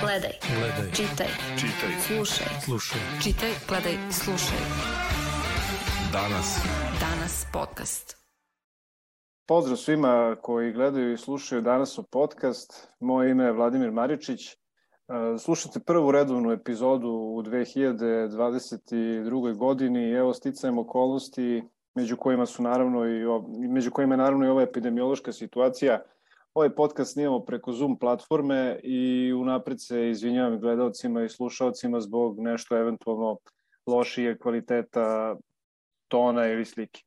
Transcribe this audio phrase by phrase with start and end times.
[0.00, 0.32] Gledaj.
[0.58, 0.90] Gledaj.
[0.92, 1.26] Čitaj.
[1.60, 1.90] Čitaj.
[2.06, 2.46] Slušaj.
[2.64, 3.00] Slušaj.
[3.22, 4.58] Čitaj, gledaj, slušaj.
[6.12, 6.58] Danas.
[7.00, 8.16] Danas podcast.
[9.46, 12.88] Pozdrav svima koji gledaju i slušaju danas o podcast.
[13.00, 14.50] Moje ime je Vladimir Maričić.
[14.50, 14.54] E,
[15.38, 19.56] Slušate prvu redovnu epizodu u 2022.
[19.56, 21.62] godini i evo sticajem okolnosti
[21.94, 23.24] među kojima su naravno i
[23.68, 26.02] među kojima je naravno i ova epidemiološka situacija.
[26.54, 32.76] Ovaj podcast snimamo preko Zoom platforme i unapred se izvinjavam gledalcima i slušalcima zbog nešto
[32.76, 33.38] eventualno
[33.86, 35.36] lošije kvaliteta
[36.08, 37.00] tona ili slike.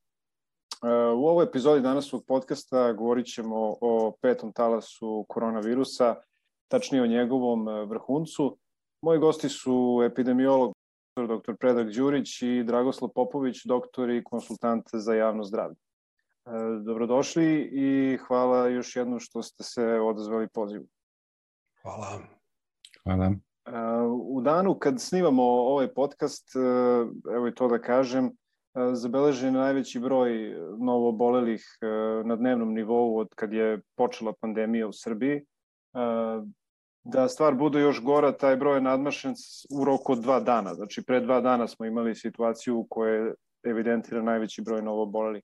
[0.82, 6.16] Uh, U ovoj epizodi danasog podcasta govorit ćemo o petom talasu koronavirusa,
[6.68, 8.58] tačnije o njegovom uh, vrhuncu.
[9.02, 10.74] Moji gosti su epidemiolog
[11.16, 11.56] dr.
[11.60, 15.87] Predrag Đurić i Dragoslav Popović, doktor i konsultant za javno zdravlje.
[16.48, 20.86] Uh, Dobrodošli i hvala još jednom što ste se odazvali pozivu.
[21.82, 22.08] Hvala.
[23.04, 23.28] Hvala.
[23.28, 23.34] Uh,
[24.30, 26.64] U danu kad snimamo ovaj podcast, uh,
[27.36, 28.32] evo i to da kažem,
[28.94, 34.94] zabeležen je najveći broj novoobolelih uh, na dnevnom nivou od kad je počela pandemija u
[34.94, 35.46] Srbiji.
[37.04, 39.34] Da stvar bude još gora, taj broj je nadmašen
[39.80, 40.74] u roku od dva dana.
[40.74, 45.44] Znači, pre dva dana smo imali situaciju u kojoj evidentira najveći broj novoobolelih.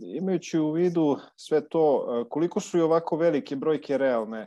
[0.00, 4.46] Imajući u vidu sve to, koliko su i ovako velike brojke realne,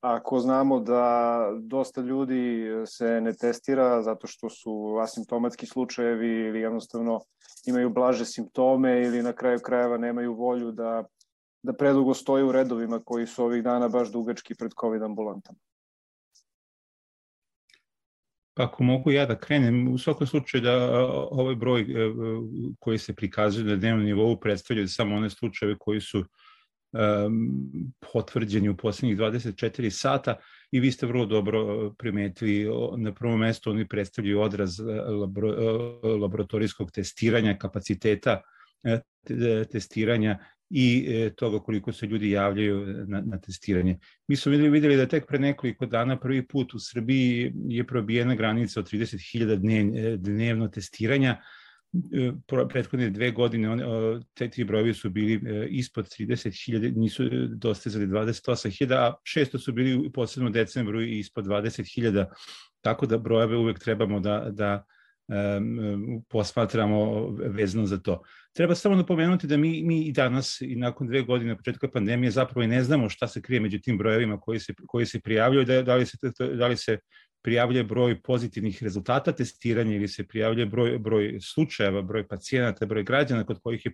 [0.00, 7.20] ako znamo da dosta ljudi se ne testira zato što su asimptomatski slučajevi ili jednostavno
[7.66, 11.04] imaju blaže simptome ili na kraju krajeva nemaju volju da,
[11.62, 15.58] da predugo stoje u redovima koji su ovih dana baš dugački pred COVID ambulantama.
[18.54, 21.84] Ako mogu ja da krenem, u svakom slučaju da ovaj broj e,
[22.78, 26.24] koji se prikazuje na dnevnom nivou predstavljaju samo one slučajeve koji su
[28.12, 30.36] potvrđeni u poslednjih 24 sata
[30.70, 32.66] i vi ste vrlo dobro e, primetili
[32.96, 34.84] na prvom mestu oni predstavljaju odraz e,
[36.20, 38.40] laboratorijskog testiranja kapaciteta
[39.26, 40.38] te- testiranja
[40.76, 43.98] i e, toga koliko se ljudi javljaju na, na testiranje.
[44.28, 48.34] Mi smo videli, videli da tek pre nekoliko dana prvi put u Srbiji je probijena
[48.34, 51.36] granica od 30.000 dnev, e, dnevno testiranja.
[52.12, 52.32] E,
[52.68, 53.84] Prethodne dve godine one,
[54.34, 55.40] te ti brojevi su bili
[55.70, 62.26] ispod 30.000, nisu dostizali 28.000, a šesto su bili u poslednom decembru ispod 20.000,
[62.80, 64.84] tako da brojeve uvek trebamo da, da
[65.28, 68.22] um, posmatramo vezano za to.
[68.54, 72.62] Treba samo napomenuti da mi, mi i danas i nakon dve godine početka pandemije zapravo
[72.62, 75.82] i ne znamo šta se krije među tim brojevima koji se, koji se prijavljaju, da,
[75.82, 76.18] da, li se,
[76.54, 76.98] da li se
[77.42, 83.44] prijavljuje broj pozitivnih rezultata testiranja ili se prijavljuje broj, broj slučajeva, broj pacijenata, broj građana
[83.44, 83.92] kod kojih je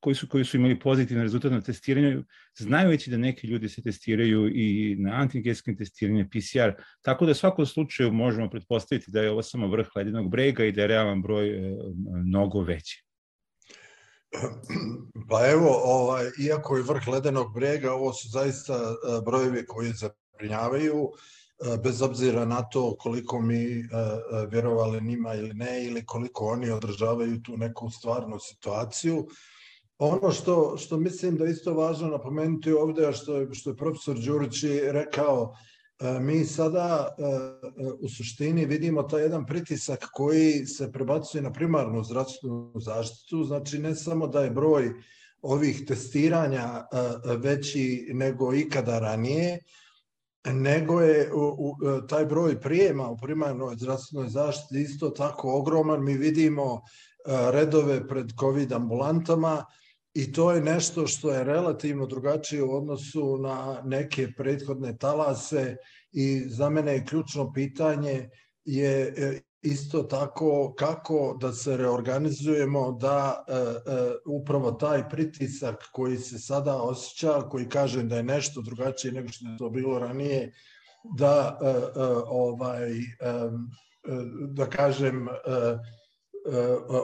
[0.00, 2.24] koji su, koji su imali pozitivan rezultat na testiranju,
[2.58, 7.66] znajući da neki ljudi se testiraju i na antigenskim testiranju, PCR, tako da u svakom
[7.66, 11.48] slučaju možemo pretpostaviti da je ovo samo vrh ledenog brega i da je realan broj
[11.48, 11.76] e,
[12.24, 13.04] mnogo veći.
[15.28, 21.08] Pa evo, ovaj, iako je vrh ledenog brega, ovo su zaista e, brojevi koji zabrinjavaju,
[21.14, 21.43] e,
[21.82, 26.70] bez obzira na to koliko mi e, e, vjerovali njima ili ne, ili koliko oni
[26.70, 29.26] održavaju tu neku stvarnu situaciju.
[29.98, 33.76] Ono što, što mislim da je isto važno napomenuti ovde, a što je, što je
[33.76, 35.54] profesor Đurić i rekao,
[36.00, 41.52] e, mi sada e, e, u suštini vidimo taj jedan pritisak koji se prebacuje na
[41.52, 44.92] primarnu zdravstvenu zaštitu, znači ne samo da je broj
[45.42, 46.86] ovih testiranja e,
[47.36, 49.58] veći nego ikada ranije,
[50.52, 51.76] nego je u, u,
[52.08, 56.04] taj broj prijema u primarnoj zdravstvenoj zaštiti isto tako ogroman.
[56.04, 56.80] Mi vidimo e,
[57.50, 59.64] redove pred COVID ambulantama
[60.14, 65.76] i to je nešto što je relativno drugačije u odnosu na neke prethodne talase
[66.12, 68.28] i za mene je ključno pitanje
[68.64, 73.58] je e, isto tako kako da se reorganizujemo da e, e,
[74.26, 79.48] upravo taj pritisak koji se sada osjeća, koji kažem da je nešto drugačije nego što
[79.48, 80.52] je to bilo ranije,
[81.16, 83.08] da e, e, ovaj e, e,
[84.48, 85.78] da kažem e, e,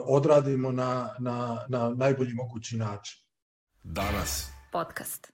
[0.05, 3.21] odradimo na, na, na najbolji mogući način.
[3.83, 4.51] Danas.
[4.71, 5.33] Podcast.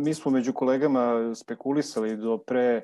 [0.00, 2.82] Mi smo među kolegama spekulisali do pre,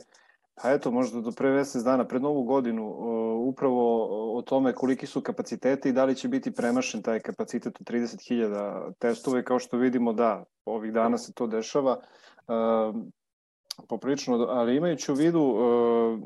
[0.63, 4.07] pa eto, možda do pre mesec dana, pred novu godinu, o, upravo
[4.39, 8.93] o tome koliki su kapaciteti i da li će biti premašen taj kapacitet od 30.000
[8.99, 11.99] testova i kao što vidimo, da, ovih dana se to dešava.
[12.49, 12.97] Uh,
[13.89, 16.21] poprilično, ali imajući u vidu uh,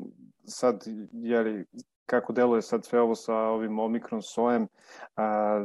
[0.45, 1.65] sad, jeli,
[2.05, 4.67] kako deluje sad sve ovo sa ovim Omikron sojem,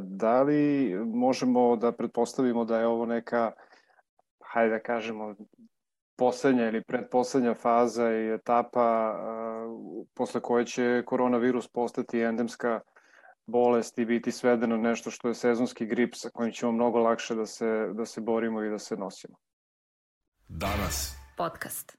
[0.03, 3.53] da li možemo da pretpostavimo da je ovo neka
[4.53, 5.35] hajde da kažemo,
[6.19, 9.15] poslednja ili predposlednja faza i etapa
[10.15, 12.81] posle koje će koronavirus postati endemska
[13.47, 17.47] bolest i biti svedeno nešto što je sezonski grip sa kojim ćemo mnogo lakše da
[17.47, 19.37] se, da se borimo i da se nosimo.
[20.49, 21.17] Danas.
[21.37, 21.99] Podcast.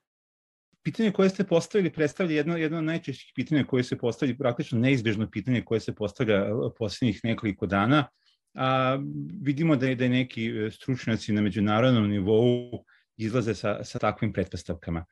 [0.83, 5.30] Pitanje koje ste postavili predstavlja jedno, jedno od najčešćih pitanja koje se postavlja, praktično neizbežno
[5.31, 6.45] pitanje koje se postavlja
[6.77, 8.07] poslednjih nekoliko dana.
[8.54, 9.00] A,
[9.42, 12.86] vidimo da je, da je neki e, stručnjaci na međunarodnom nivou
[13.19, 15.06] izlaze sa, sa takvim pretpostavkama.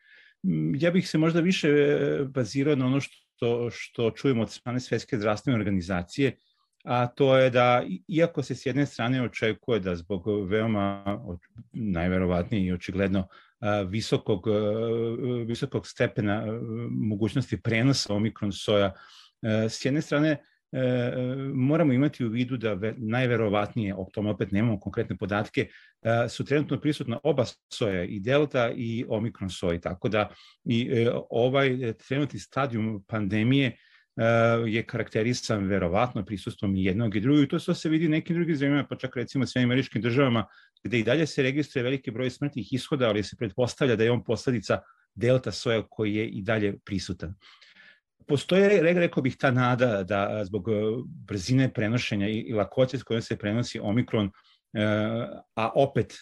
[0.80, 5.18] Ja bih se možda više e, bazirao na ono što, što čujemo od strane Svetske
[5.18, 6.38] zdravstvene organizacije,
[6.83, 11.04] a to je da, iako se s jedne strane očekuje da zbog veoma,
[11.74, 13.27] najverovatnije i očigledno,
[13.88, 14.48] visokog,
[15.48, 16.45] visokog stepena
[16.92, 18.94] mogućnosti prenosa omikron soja,
[19.69, 20.38] s jedne strane
[21.54, 25.68] moramo imati u vidu da najverovatnije, o tom opet nemamo konkretne podatke,
[26.30, 30.30] su trenutno prisutna oba soja, i delta i omikron soja, tako da
[30.66, 33.78] i e, ovaj trenutni stadijum pandemije
[34.68, 38.96] je karakterisan verovatno prisustvom jednog i drugog i to se vidi nekim drugim zemljama, pa
[38.96, 40.46] čak recimo sve američkim državama,
[40.84, 44.24] gde i dalje se registruje veliki broj smrtnih ishoda, ali se pretpostavlja da je on
[44.24, 44.80] posledica
[45.16, 47.36] delta soja koji je i dalje prisutan.
[48.25, 50.66] Postoje, rekao bih, ta nada da zbog
[51.06, 54.31] brzine prenošenja i lakoće s kojom se prenosi omikron,
[55.56, 56.14] a opet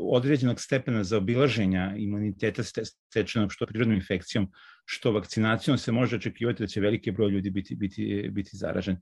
[0.00, 4.50] određenog stepena za obilaženja imuniteta stečenog što prirodnom infekcijom,
[4.84, 8.96] što vakcinacijom se može očekivati da će veliki broj ljudi biti, biti, biti zaražen.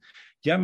[0.45, 0.57] Ja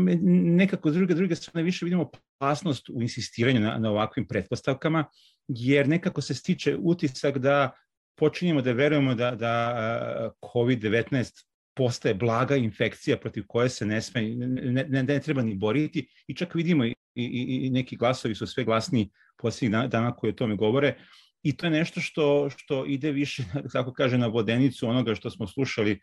[0.57, 5.05] nekako s druge, druge strane više vidimo opasnost u insistiranju na, na ovakvim pretpostavkama,
[5.49, 7.71] jer nekako se stiče utisak da
[8.19, 14.85] počinjemo da verujemo da, da COVID-19 postaje blaga infekcija protiv koje se ne, sme, ne,
[14.89, 16.09] ne, ne treba ni boriti.
[16.27, 20.35] I čak vidimo i, i, i neki glasovi su sve glasniji posljednjih dana koji o
[20.35, 20.95] tome govore.
[21.43, 25.47] I to je nešto što, što ide više, tako kaže, na vodenicu onoga što smo
[25.47, 25.99] slušali e,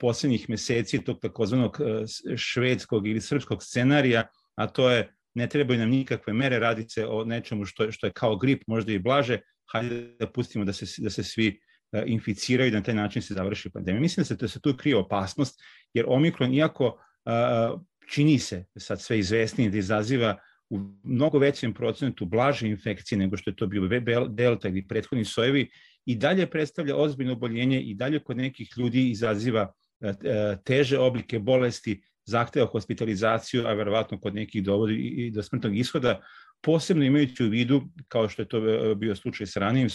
[0.00, 2.04] poslednjih meseci tog takozvanog e,
[2.36, 7.24] švedskog ili srpskog scenarija, a to je ne trebaju nam nikakve mere, radi se o
[7.24, 9.38] nečemu što, što je kao grip, možda i blaže,
[9.72, 11.60] hajde da pustimo da se, da se svi
[12.06, 14.00] inficiraju i da na taj način se završi pandemija.
[14.00, 15.60] Mislim da se, da se tu krije opasnost,
[15.94, 17.76] jer Omikron, iako a,
[18.10, 20.36] čini se sad sve izvesnije da izaziva
[20.70, 23.88] u mnogo većem procentu blaže infekcije nego što je to bio
[24.28, 25.70] delta ili prethodni sojevi
[26.06, 31.38] i dalje predstavlja ozbiljno oboljenje i dalje kod nekih ljudi izaziva e, e, teže oblike
[31.38, 36.20] bolesti, zahteva hospitalizaciju, a verovatno kod nekih dovodi i do smrtnog ishoda,
[36.62, 39.88] posebno imajući u vidu, kao što je to e, bio slučaj sa ranijim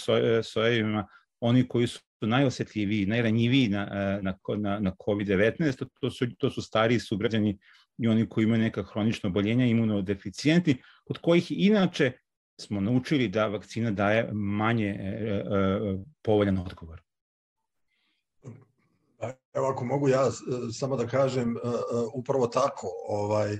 [0.43, 1.07] sojevima,
[1.39, 3.85] oni koji su najosetljiviji, najranjiviji na,
[4.21, 7.59] na, na, na COVID-19, to su, to su stariji sugrađani
[7.97, 12.11] i oni koji imaju neka hronična oboljenja, imunodeficijenti, kod kojih inače
[12.61, 17.01] smo naučili da vakcina daje manje e, e, e povoljan odgovor.
[19.53, 20.31] Evo ako mogu ja
[20.73, 21.71] samo da kažem e, e,
[22.13, 23.57] upravo tako, ovaj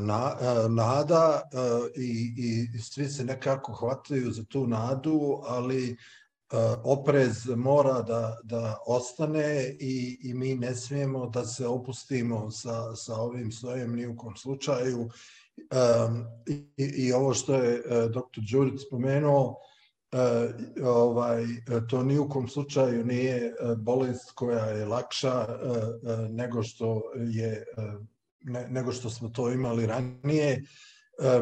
[0.00, 0.36] na,
[0.68, 1.42] nada
[1.96, 5.96] i, i svi se nekako hvataju za tu nadu, ali E,
[6.84, 13.14] oprez mora da, da ostane i, i mi ne smijemo da se opustimo sa, sa
[13.16, 14.98] ovim svojem ni u kom slučaju.
[15.00, 16.26] Um,
[16.76, 18.40] i, I ovo što je uh, dr.
[18.52, 21.44] Đurić spomenuo, uh, ovaj,
[21.90, 27.64] to ni u kom slučaju nije bolest koja je lakša uh, uh, nego što je
[27.76, 28.06] uh,
[28.44, 30.52] ne, nego što smo to imali ranije.
[30.52, 30.62] E,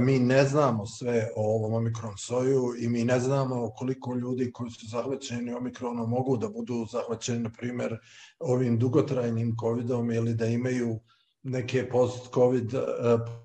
[0.00, 4.70] mi ne znamo sve o ovom omikron soju i mi ne znamo koliko ljudi koji
[4.70, 7.98] su zahvaćeni omikronom mogu da budu zahvaćeni, na primer,
[8.38, 10.98] ovim dugotrajnim covidom ili da imaju
[11.42, 12.78] neke post-covid e,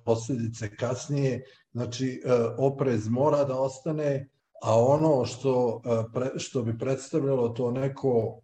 [0.06, 1.44] posljedice kasnije.
[1.72, 4.30] Znači, e, oprez mora da ostane,
[4.62, 5.82] a ono što,
[6.38, 8.42] što bi predstavljalo to neko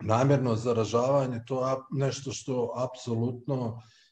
[0.00, 4.03] namjerno zaražavanje, to je nešto što apsolutno E,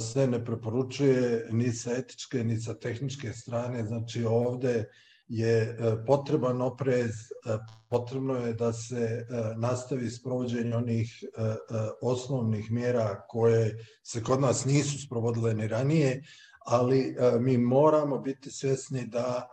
[0.00, 3.84] se ne preporučuje ni sa etičke, ni sa tehničke strane.
[3.84, 4.84] Znači ovde
[5.28, 7.58] je e, potreban oprez, e,
[7.88, 11.24] potrebno je da se nastavi sprovođenje onih
[12.02, 16.22] osnovnih mjera koje se kod nas nisu sprovodile ni ranije,
[16.58, 19.48] ali mi moramo biti svesni da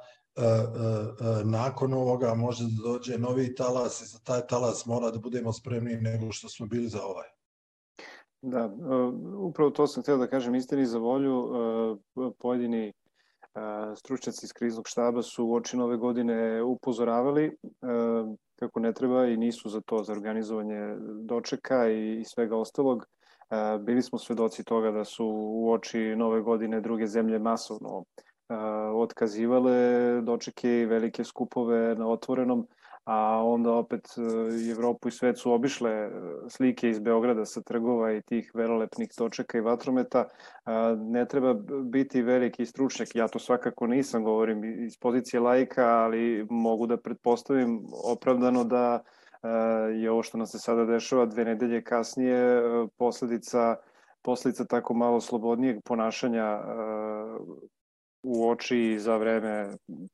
[1.44, 5.96] nakon ovoga može da dođe novi talas i za taj talas mora da budemo spremni
[5.96, 7.43] nego što smo bili za ovaj.
[8.46, 8.70] Da, e,
[9.38, 11.50] upravo to sam htio da kažem istini za volju.
[12.18, 12.94] E, pojedini e,
[13.96, 17.58] stručnjaci iz kriznog štaba su u oči nove godine upozoravali
[18.56, 23.06] kako ne treba i nisu za to, za organizovanje dočeka i svega ostalog.
[23.80, 28.04] Bili smo svedoci toga da su u oči nove godine druge zemlje masovno
[28.96, 32.68] otkazivale dočeke i velike skupove na otvorenom,
[33.04, 34.08] a onda opet
[34.66, 36.12] i Evropu i svet su obišle
[36.50, 40.28] slike iz Beograda sa trgova i tih verolepnih točaka i vatrometa.
[40.98, 46.88] Ne treba biti veliki stručnjak, ja to svakako nisam, govorim iz pozicije lajka, ali mogu
[46.88, 49.04] da pretpostavim opravdano da
[49.94, 52.62] je ovo što nam se sada dešava dve nedelje kasnije
[52.98, 53.76] posledica
[54.24, 56.60] posledica tako malo slobodnijeg ponašanja
[58.24, 59.74] u oči za vreme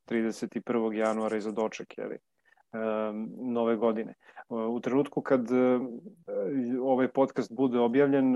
[0.10, 0.94] 31.
[0.94, 2.18] januara i za doček, jeli,
[3.38, 4.14] nove godine.
[4.50, 5.48] U trenutku kad
[6.82, 8.36] ovaj podcast bude objavljen,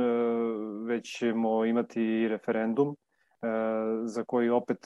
[0.86, 2.96] već ćemo imati referendum
[4.04, 4.78] za koji opet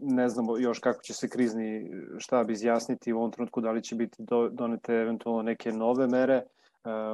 [0.00, 3.96] ne znamo još kako će se krizni štab izjasniti u ovom trenutku, da li će
[3.96, 4.16] biti
[4.50, 6.42] donete eventualno neke nove mere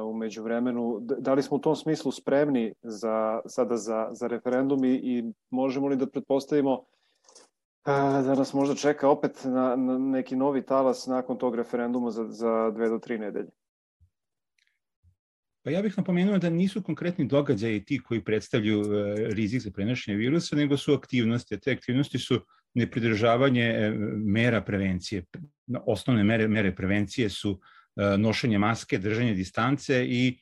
[0.05, 0.99] umeđu vremenu.
[1.01, 5.87] Da li smo u tom smislu spremni za, sada za, za referendum i, i možemo
[5.87, 6.83] li da pretpostavimo
[7.85, 12.71] da nas možda čeka opet na, na neki novi talas nakon tog referenduma za, za
[12.71, 13.49] dve do tri nedelje?
[15.63, 20.17] Pa ja bih napomenuo da nisu konkretni događaji ti koji predstavljaju e, rizik za prenošenje
[20.17, 21.59] virusa, nego su aktivnosti.
[21.59, 22.39] Te aktivnosti su
[22.73, 23.91] nepridržavanje e,
[24.25, 25.23] mera prevencije.
[25.85, 27.59] Osnovne mere, mere prevencije su
[27.95, 30.39] e, nošenje maske, držanje distance i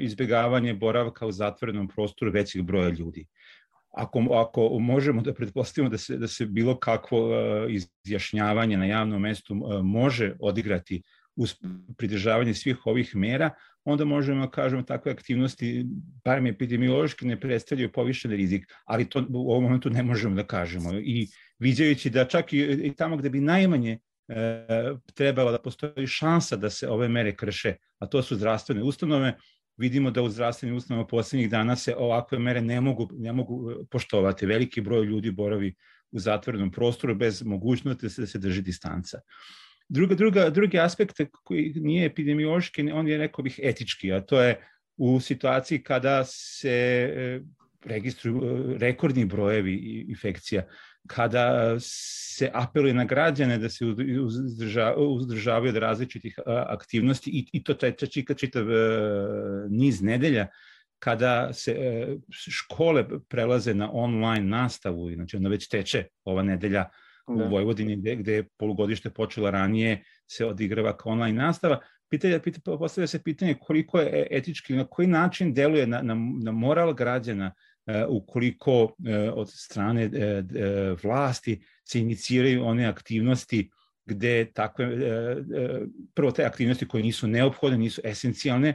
[0.00, 3.26] izbegavanje boravka u zatvorenom prostoru većeg broja ljudi
[3.90, 7.30] ako, ako možemo da pretpostavimo da se, da se bilo kakvo
[8.04, 11.02] izjašnjavanje na javnom mestu može odigrati
[11.36, 11.54] uz
[11.96, 13.50] pridržavanje svih ovih mera,
[13.84, 15.84] onda možemo da kažemo takve aktivnosti,
[16.24, 20.92] barem epidemiološki, ne predstavljaju povišen rizik, ali to u ovom momentu ne možemo da kažemo.
[20.94, 21.28] I
[21.58, 24.66] viđajući da čak i, i tamo gde bi najmanje e,
[25.14, 29.36] trebala da postoji šansa da se ove mere krše, a to su zdravstvene ustanove,
[29.80, 34.46] vidimo da u zdravstvenim ustanovama poslednjih dana se ovakve mere ne mogu, ne mogu poštovati.
[34.46, 35.74] Veliki broj ljudi boravi
[36.10, 39.20] u zatvorenom prostoru bez mogućnosti da se, da se drži distanca.
[39.88, 44.60] Druga, druga, drugi aspekt koji nije epidemiološki, on je, rekao bih, etički, a to je
[44.96, 46.70] u situaciji kada se
[47.16, 47.40] e,
[47.84, 50.66] registruju e, rekordni brojevi infekcija,
[51.06, 53.84] kada se apeluje na građane da se
[54.96, 58.76] uzdržavaju od različitih aktivnosti i, i to taj čitav, čitav e,
[59.68, 60.46] niz nedelja,
[60.98, 61.76] kada se
[62.50, 66.84] škole prelaze na online nastavu, znači onda već teče ova nedelja
[67.28, 67.44] da.
[67.44, 71.80] u Vojvodini gde, gde je polugodište počela ranije, se odigrava kao online nastava.
[72.10, 76.16] Pitanje, pitanje, postavlja se pitanje koliko je e, etički, na koji način deluje na, na,
[76.42, 77.69] na moral građana uh,
[78.08, 78.90] ukoliko uh,
[79.34, 80.12] od strane uh,
[81.02, 83.70] vlasti se iniciraju one aktivnosti
[84.06, 84.86] gde takve,
[86.14, 88.74] prvo te aktivnosti koje nisu neophodne, nisu esencijalne,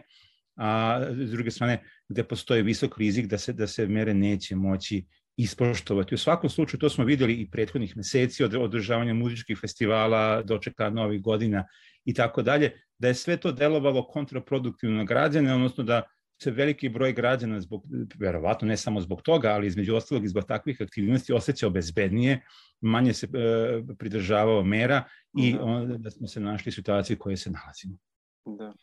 [0.56, 5.06] a s druge strane gde postoji visok rizik da se, da se mere neće moći
[5.38, 6.16] ispoštovati.
[6.16, 11.22] U svakom slučaju, to smo videli i prethodnih meseci od održavanja muzičkih festivala, dočeka novih
[11.22, 11.66] godina
[12.06, 16.02] i tako dalje, da je sve to delovalo kontraproduktivno na građane, odnosno da
[16.42, 17.84] se veliki broj građana, zbog,
[18.20, 22.46] verovatno ne samo zbog toga, ali između ostalog i zbog takvih aktivnosti osjećao bezbednije,
[22.82, 25.04] manje se e, pridržavao mera
[25.38, 25.64] i da.
[25.64, 27.98] onda da smo se našli u situaciji u kojoj se nalazimo.
[28.46, 28.74] Da.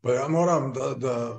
[0.00, 1.38] Pa ja moram da, da,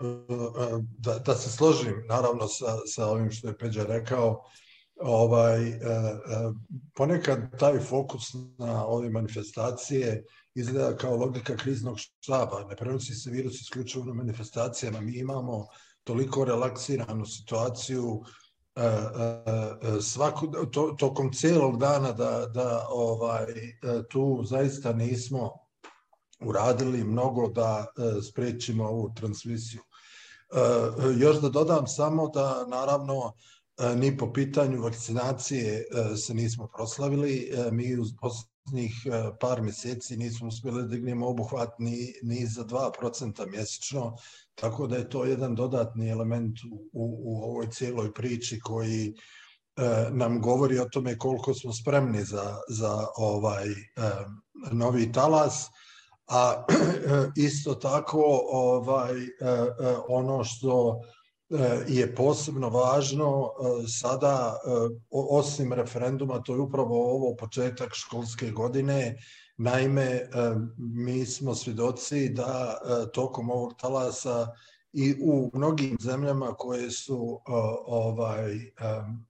[0.98, 4.44] da, da se složim naravno sa, sa ovim što je Peđa rekao.
[5.06, 5.80] Ovaj, e, e,
[6.96, 10.24] ponekad taj fokus na ove manifestacije
[10.56, 12.64] izgleda kao logika kriznog štaba.
[12.70, 15.02] Ne prenosi se virus isključivo na manifestacijama.
[15.02, 15.68] Mi imamo
[16.04, 18.22] toliko relaksiranu situaciju
[18.76, 18.82] e,
[20.02, 23.46] svaku, to, tokom celog dana da, da ovaj,
[24.10, 25.52] tu zaista nismo
[26.40, 27.86] uradili mnogo da
[28.30, 29.82] sprečimo ovu transmisiju.
[31.18, 33.34] Još da dodam samo da naravno
[33.96, 35.86] ni po pitanju vakcinacije
[36.26, 37.52] se nismo proslavili.
[37.72, 38.94] Mi uz poslednjih
[39.40, 44.16] par meseci nismo uspjeli da dignemo obuhvat ni, ni za 2% mjesečno,
[44.56, 46.90] tako da je to jedan dodatni element u,
[47.24, 49.14] u ovoj cijeloj priči koji
[50.12, 53.68] nam govori o tome koliko smo spremni za, za ovaj
[54.72, 55.70] novi talas
[56.28, 56.66] a
[57.48, 61.23] isto tako ovaj e, e, ono što e,
[61.88, 63.52] je posebno važno
[63.88, 64.58] sada
[65.12, 69.18] osim referenduma to je upravo ovo početak školske godine.
[69.58, 70.30] Naime
[70.78, 72.78] mi smo svjedoci da
[73.14, 74.48] tokom ovog talasa
[74.94, 77.42] i u mnogim zemljama koje su
[77.86, 78.60] ovaj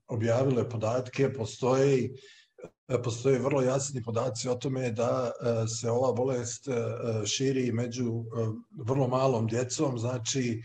[0.08, 2.10] objavile podatke postoji
[2.88, 6.72] E, postoje vrlo jasni podaci o tome da e, se ova bolest e,
[7.26, 8.24] širi među
[8.86, 10.62] vrlo malom djecom, znači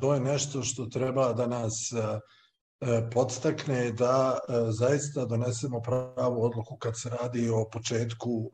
[0.00, 1.92] to je nešto što treba da nas
[3.12, 4.38] podstakne da
[4.70, 8.50] zaista donesemo pravu odluku kad se radi o početku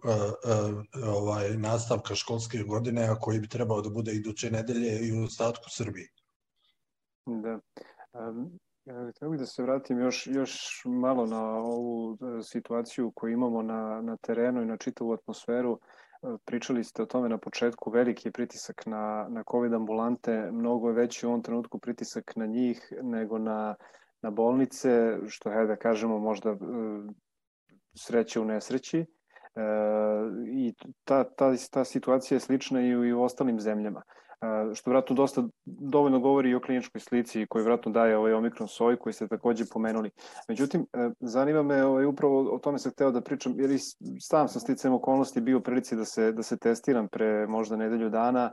[1.17, 5.65] ovaj nastavka školske godine, a koji bi trebao da bude iduće nedelje i u ostatku
[5.71, 6.09] Srbije.
[7.27, 7.59] Da.
[8.13, 8.59] Um,
[9.17, 14.01] Htio bih da se vratim još, još malo na ovu e, situaciju koju imamo na,
[14.03, 15.73] na terenu i na čitavu atmosferu.
[15.73, 16.04] E,
[16.45, 20.95] pričali ste o tome na početku, veliki je pritisak na, na COVID ambulante, mnogo je
[20.95, 23.75] veći u ovom trenutku pritisak na njih nego na,
[24.23, 26.57] na bolnice, što je da kažemo možda e,
[27.97, 28.99] sreće u nesreći.
[28.99, 29.07] E,
[30.53, 34.03] I ta, ta, ta situacija je slična i u, i u ostalim zemljama
[34.75, 38.97] što vratno dosta dovoljno govori i o kliničkoj slici koji vratno daje ovaj omikron soj
[38.97, 40.11] koji ste takođe pomenuli.
[40.49, 43.79] Međutim, e, zanima me ovaj, upravo o tome sam hteo da pričam, jer i
[44.21, 48.11] sam sam sticajem okolnosti bio u prilici da se, da se testiram pre možda nedelju
[48.11, 48.53] dana,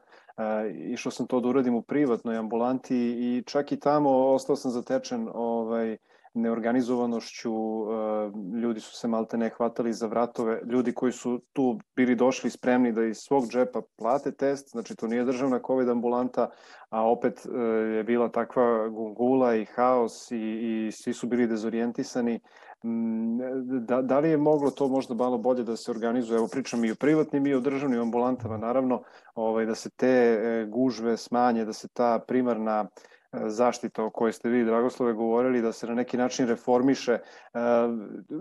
[0.89, 5.29] išao sam to da uradim u privatnoj ambulanti i čak i tamo ostao sam zatečen
[5.33, 5.97] ovaj,
[6.33, 12.15] neorganizovanošću, e, ljudi su se malte ne hvatali za vratove, ljudi koji su tu bili
[12.15, 16.49] došli spremni da iz svog džepa plate test, znači to nije državna COVID ambulanta,
[16.89, 17.59] a opet e,
[17.97, 22.39] je bila takva gungula i haos i, i svi su bili dezorijentisani.
[22.83, 26.37] Mm, da, da li je moglo to možda malo bolje da se organizuje?
[26.37, 29.03] Evo pričam i o privatnim i o državnim ambulantama, naravno,
[29.35, 32.87] ovaj, da se te e, gužve smanje, da se ta primarna
[33.33, 37.11] zaštita o kojoj ste vi, Dragoslove, govorili, da se na neki način reformiše.
[37.11, 37.19] E,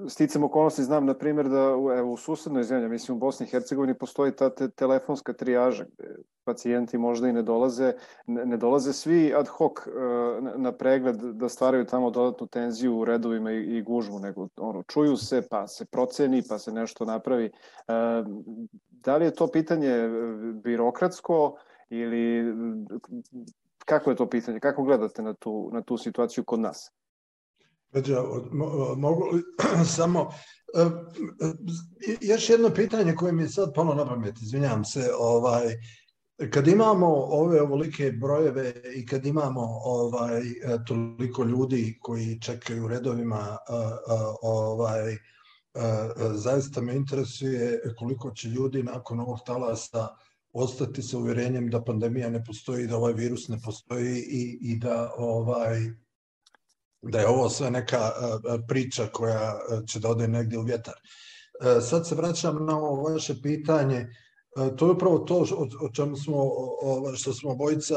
[0.08, 1.60] sticam okolnosti, znam, na primjer, da
[1.98, 6.16] evo, u susednoj zemlji, mislim u Bosni i Hercegovini, postoji ta te, telefonska trijaža, gde
[6.44, 7.92] pacijenti možda i ne dolaze,
[8.26, 9.90] ne, dolaze svi ad hoc e,
[10.56, 15.16] na pregled da stvaraju tamo dodatnu tenziju u redovima i, i gužvu, nego ono, čuju
[15.16, 17.44] se, pa se proceni, pa se nešto napravi.
[17.44, 17.50] E,
[18.90, 20.08] da li je to pitanje
[20.64, 21.56] birokratsko
[21.90, 22.54] ili
[23.84, 24.60] Kako je to pitanje?
[24.60, 26.90] Kako gledate na tu, na tu situaciju kod nas?
[27.92, 28.22] Peđa,
[28.96, 29.42] mogu li
[29.96, 30.30] samo...
[30.74, 35.74] E, e, još jedno pitanje koje mi je sad palo na pamet, izvinjam se, ovaj,
[36.50, 40.54] kad imamo ove ovolike brojeve i kad imamo ovaj e,
[40.86, 43.56] toliko ljudi koji čekaju redovima
[44.42, 45.16] ovaj
[46.34, 50.08] zaista me interesuje koliko će ljudi nakon ovog talasa
[50.52, 55.12] ostati sa uverenjem da pandemija ne postoji, da ovaj virus ne postoji i, i da
[55.18, 55.90] ovaj
[57.02, 58.10] da je ovo sve neka
[58.68, 60.94] priča koja će da ode negdje u vjetar.
[61.60, 64.06] E, sad se vraćam na ovo vaše pitanje.
[64.56, 65.46] E, to je upravo to
[65.80, 66.50] o čemu smo,
[67.16, 67.96] što smo bojica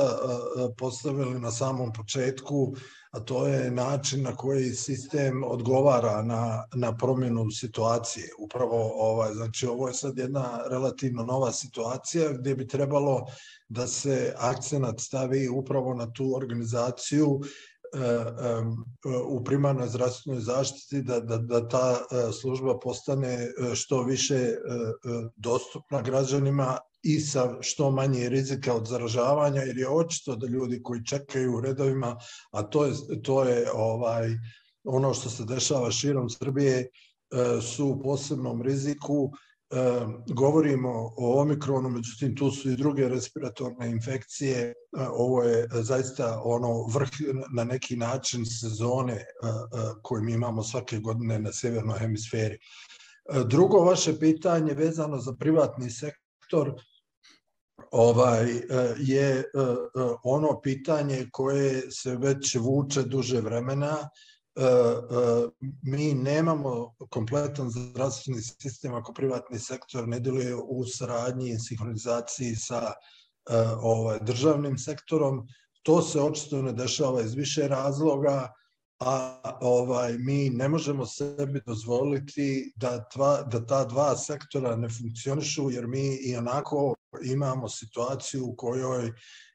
[0.78, 2.74] postavili na samom početku,
[3.14, 8.30] a to je način na koji sistem odgovara na, na promjenu situacije.
[8.40, 13.26] Upravo ovaj, znači ovo je sad jedna relativno nova situacija gdje bi trebalo
[13.70, 17.73] da se akcenat stavi upravo na tu organizaciju e, e,
[19.28, 24.56] u primarnoj zdravstvenoj zaštiti da, da, da ta e, služba postane što više
[25.36, 31.06] dostupna građanima i sa što manje rizika od zaražavanja, jer je očito da ljudi koji
[31.06, 32.18] čekaju u redovima,
[32.52, 34.30] a to je, to je ovaj
[34.84, 36.88] ono što se dešava širom Srbije, e,
[37.62, 39.32] su u posebnom riziku.
[40.28, 44.74] Govorimo o omikronu, međutim tu su i druge respiratorne infekcije.
[45.12, 47.10] Ovo je zaista ono vrh
[47.56, 49.26] na neki način sezone
[50.02, 52.58] koje mi imamo svake godine na severnoj hemisferi.
[53.46, 56.74] Drugo vaše pitanje vezano za privatni sektor,
[57.92, 58.48] ovaj
[59.00, 59.44] je
[60.24, 64.10] ono pitanje koje se već vuče duže vremena.
[65.82, 72.94] Mi nemamo kompletan zdravstveni sistem ako privatni sektor ne deluje u saradnji i sinhronizaciji sa
[73.82, 75.48] ovaj, državnim sektorom.
[75.84, 78.54] To se očito ne dešava iz više razloga
[79.06, 85.72] a ovaj mi ne možemo sebi dozvoliti da, dva, da ta dva sektora ne funkcionišu
[85.72, 89.12] jer mi i onako imamo situaciju u kojoj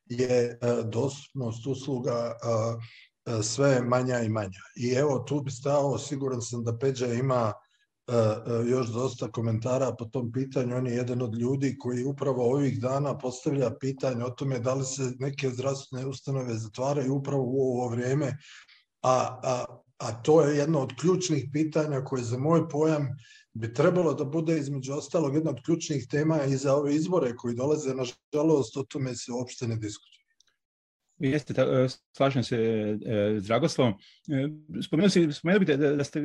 [0.07, 2.77] je e, dostupnost usluga e, e,
[3.43, 4.61] sve manja i manja.
[4.77, 7.53] I evo tu bi stao, siguran sam da Peđa ima
[8.67, 10.77] još dosta komentara po tom pitanju.
[10.77, 14.85] On je jedan od ljudi koji upravo ovih dana postavlja pitanje o tome da li
[14.85, 18.37] se neke zdravstvene ustanove zatvaraju upravo u ovo vrijeme
[19.03, 19.65] a, a,
[19.99, 23.09] a to je jedno od ključnih pitanja koje za moj pojam
[23.55, 27.55] bi trebalo da bude između ostalog jedna od ključnih tema i za ove izbore koji
[27.55, 30.18] dolaze, nažalost, o tome se uopšte ne diskutuje.
[31.19, 33.95] Jeste, ta, e, slažem se e, s Dragoslavom.
[34.29, 34.49] E,
[34.83, 36.23] spomenuo, si, spomenuo bih da, da ste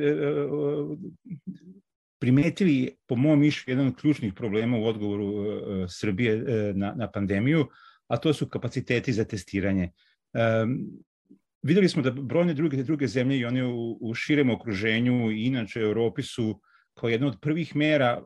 [2.18, 5.32] primetili, po mom mišlju, jedan od ključnih problema u odgovoru
[5.88, 6.36] Srbije
[6.74, 7.66] na, na pandemiju,
[8.08, 9.90] a to su kapaciteti za testiranje
[11.64, 15.80] videli smo da brojne druge, druge zemlje i one u, u širem okruženju i inače
[15.80, 16.60] u Europi su
[16.94, 18.22] kao jedna od prvih mera,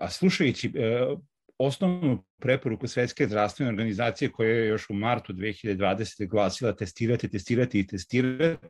[0.00, 0.72] a slušajući
[1.58, 6.28] osnovnu preporuku Svetske zdravstvene organizacije koja je još u martu 2020.
[6.28, 8.66] glasila testirati, testirati i testirati,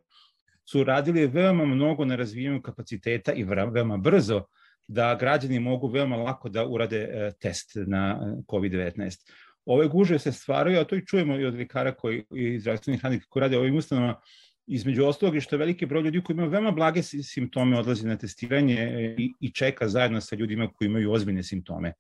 [0.71, 4.45] su radili veoma mnogo na razvijanju kapaciteta i veoma brzo
[4.89, 9.31] da građani mogu veoma lako da urade e, test na e, COVID-19.
[9.65, 13.27] Ove guže se stvaraju, a to i čujemo i od lekara koji, i zdravstvenih radnika
[13.29, 14.21] koji rade ovim ustanovama,
[14.67, 18.17] između ostalog i što je veliki broj ljudi koji imaju veoma blage simptome odlazi na
[18.17, 21.93] testiranje e, i, i čeka zajedno sa ljudima koji imaju ozbiljne simptome.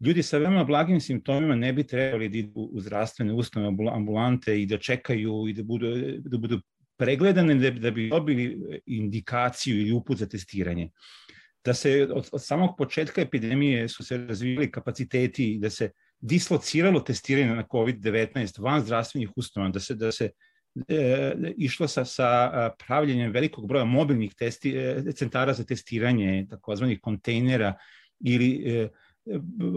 [0.00, 4.66] Ljudi sa veoma blagim simptomima ne bi trebali da idu u zdravstvene ustanove, ambulante i
[4.66, 6.60] da čekaju i da budu, da budu
[6.96, 10.90] pregledane da, da bi dobili indikaciju ili uput za testiranje.
[11.64, 17.54] Da se od, od samog početka epidemije su se razvijali kapaciteti da se dislociralo testiranje
[17.54, 20.30] na COVID-19 van zdravstvenih ustanova, da se, da se
[20.88, 27.74] e, išlo sa, sa pravljenjem velikog broja mobilnih testi, e, centara za testiranje, takozvanih kontejnera
[28.20, 28.88] ili e,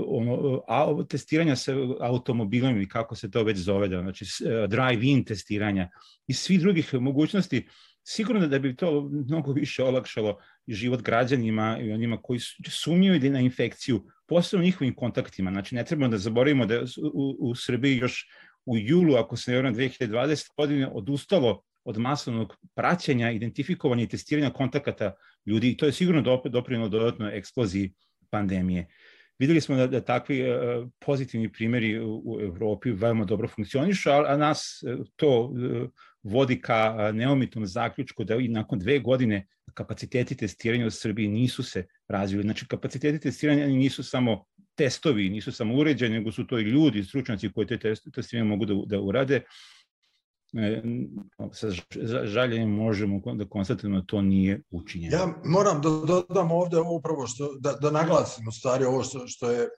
[0.07, 4.25] ono, a, testiranja sa automobilom i kako se to već zove, da, znači
[4.67, 5.89] drive-in testiranja
[6.27, 7.67] i svi drugih mogućnosti,
[8.03, 14.03] sigurno da bi to mnogo više olakšalo život građanima i onima koji sumnjuju na infekciju,
[14.27, 15.51] posebno njihovim kontaktima.
[15.51, 16.81] Znači, ne trebamo da zaboravimo da
[17.13, 18.27] u, u Srbiji još
[18.65, 24.49] u julu, ako se ne vrlo 2020 godine, odustalo od masovnog praćenja, identifikovanja i testiranja
[24.49, 25.13] kontakata
[25.45, 27.93] ljudi i to je sigurno doprinilo dodatno eksploziji
[28.29, 28.87] pandemije.
[29.43, 34.23] Videli smo da, da takvi uh, pozitivni primjeri u, u Evropi veoma dobro funkcionišu, a,
[34.27, 35.89] a nas e, to uh,
[36.23, 39.41] vodi ka neomitnom zaključku da i nakon dve godine
[39.73, 42.43] kapaciteti testiranja u Srbiji nisu se razvili.
[42.43, 47.51] Znači, kapaciteti testiranja nisu samo testovi, nisu samo uređeni, nego su to i ljudi, stručnjaci
[47.51, 49.41] koji te testiranje mogu da, da urade.
[50.57, 50.81] E,
[51.53, 51.67] sa
[52.23, 55.17] žaljenjem možemo da konstatujemo da to nije učinjeno.
[55.17, 59.51] Ja moram da dodam ovde upravo što, da, da naglasim u stvari ovo što, što
[59.51, 59.69] je e,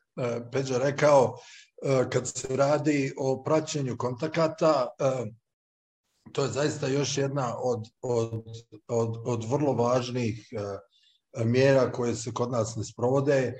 [0.51, 1.35] Peđa rekao,
[1.83, 4.87] e, kad se radi o praćenju kontakata,
[6.31, 8.43] to je zaista još jedna od, od,
[8.87, 10.49] od, od vrlo važnih
[11.45, 13.53] mjera koje se kod nas ne sprovode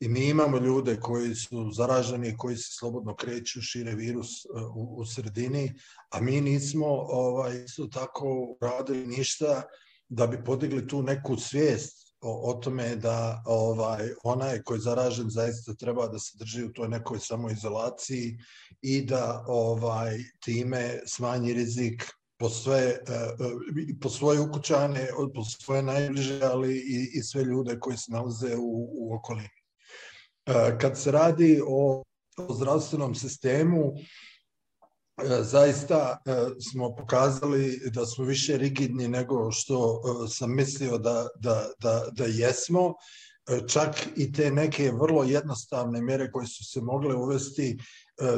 [0.00, 4.96] i mi imamo ljude koji su zaraženi, koji se slobodno kreću, šire virus e, u,
[4.96, 5.74] u sredini,
[6.10, 9.62] a mi nismo ovaj, isto tako radili ništa
[10.08, 15.30] da bi podigli tu neku svijest o, o tome da ovaj onaj koji je zaražen
[15.30, 18.38] zaista treba da se drži u toj nekoj samoizolaciji
[18.82, 22.04] i da ovaj time smanji rizik
[22.38, 27.78] po sve e, e, po svoje ukućane, po svoje najbliže, ali i, i sve ljude
[27.80, 29.63] koji se nalaze u, u okolini.
[30.46, 32.02] E, kad se radi o,
[32.36, 33.92] o zdravstvenom sistemu,
[35.22, 36.32] e, zaista e,
[36.70, 42.94] smo pokazali da smo više rigidni nego što sam mislio da, da, da, da jesmo.
[43.68, 47.78] Čak i te neke vrlo jednostavne mere koje su se mogle uvesti,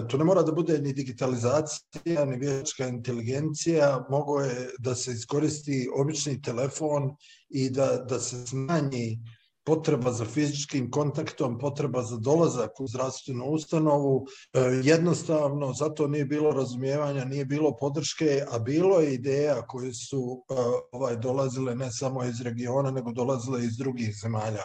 [0.09, 5.89] to ne mora da bude ni digitalizacija, ni vječka inteligencija, mogo je da se iskoristi
[5.97, 7.17] obični telefon
[7.49, 9.19] i da, da se smanji
[9.67, 16.51] potreba za fizičkim kontaktom, potreba za dolazak u zdravstvenu ustanovu, e, jednostavno zato nije bilo
[16.51, 20.55] razumijevanja, nije bilo podrške, a bilo je ideja koje su e,
[20.93, 24.63] ovaj dolazile ne samo iz regiona, nego dolazile iz drugih zemalja.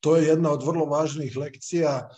[0.00, 2.08] To je jedna od vrlo važnih lekcija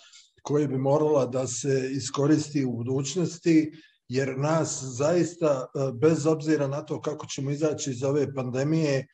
[0.42, 3.72] koje bi morala da se iskoristi u budućnosti,
[4.08, 9.06] jer nas zaista, e, bez obzira na to kako ćemo izaći iz ove pandemije,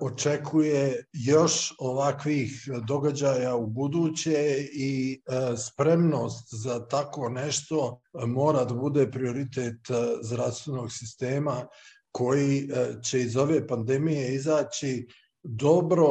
[0.00, 9.10] očekuje još ovakvih događaja u buduće i e, spremnost za tako nešto mora da bude
[9.10, 11.66] prioritet e, zdravstvenog sistema
[12.12, 12.68] koji
[13.04, 15.06] će iz ove pandemije izaći
[15.42, 16.06] dobro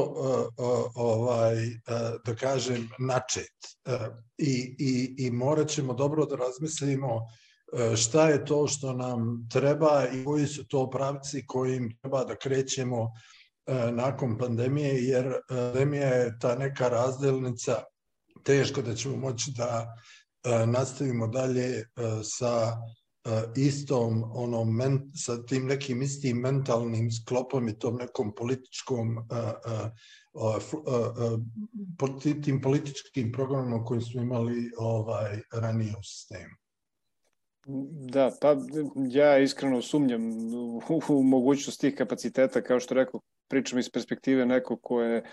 [0.95, 1.55] ovaj
[2.25, 3.55] da kažem načet.
[4.37, 7.19] I i i moraćemo dobro da razmislimo
[7.95, 13.07] šta je to što nam treba i koji su to pravci kojim treba da krećemo
[13.07, 13.42] E,
[13.91, 17.83] nakon pandemije, jer e, pandemija je ta neka razdelnica,
[18.43, 19.87] teško da ćemo moći da
[20.43, 21.85] e, nastavimo dalje
[22.23, 22.77] sa
[23.55, 29.17] istom onom men, sa tim nekim istim mentalnim sklopom i tom nekom političkom
[32.43, 36.55] tim političkim programom koji smo imali ovaj ranije u sistemu.
[38.11, 38.55] Da, pa
[39.09, 40.21] ja iskreno sumnjam
[40.53, 43.21] u, u mogućnost tih kapaciteta, kao što rekao,
[43.53, 45.23] pričam iz perspektive nekog ko je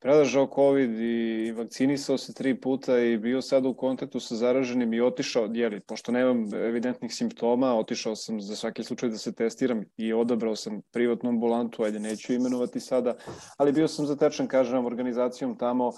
[0.00, 5.00] predržao COVID i vakcinisao se tri puta i bio sad u kontaktu sa zaraženim i
[5.00, 10.12] otišao, jeli, pošto nemam evidentnih simptoma, otišao sam za svaki slučaj da se testiram i
[10.12, 13.16] odabrao sam privatnu ambulantu, ajde neću imenovati sada,
[13.56, 15.92] ali bio sam zatečen, kažem, organizacijom tamo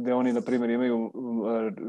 [0.00, 1.12] gde oni, na primjer, imaju